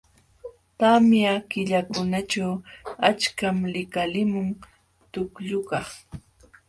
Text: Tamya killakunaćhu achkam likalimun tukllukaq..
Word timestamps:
Tamya 0.79 1.33
killakunaćhu 1.51 2.47
achkam 3.09 3.57
likalimun 3.73 4.47
tukllukaq.. 5.11 5.87